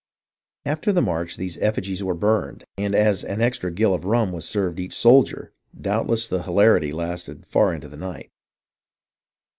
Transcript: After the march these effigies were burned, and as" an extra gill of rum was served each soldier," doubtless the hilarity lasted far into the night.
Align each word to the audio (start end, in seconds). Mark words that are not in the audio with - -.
After 0.65 0.91
the 0.91 1.03
march 1.03 1.37
these 1.37 1.59
effigies 1.59 2.03
were 2.03 2.15
burned, 2.15 2.63
and 2.75 2.95
as" 2.95 3.23
an 3.23 3.39
extra 3.39 3.69
gill 3.69 3.93
of 3.93 4.03
rum 4.03 4.31
was 4.31 4.49
served 4.49 4.79
each 4.79 4.95
soldier," 4.95 5.51
doubtless 5.79 6.27
the 6.27 6.41
hilarity 6.41 6.91
lasted 6.91 7.45
far 7.45 7.71
into 7.71 7.87
the 7.87 7.97
night. 7.97 8.31